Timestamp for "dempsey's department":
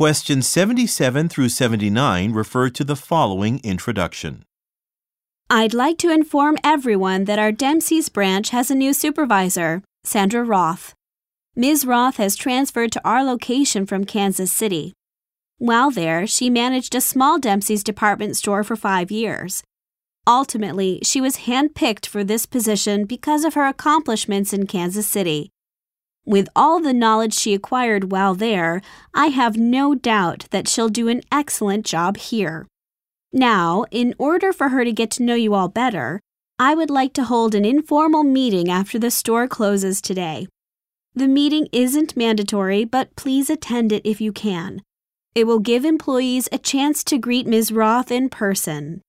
17.38-18.38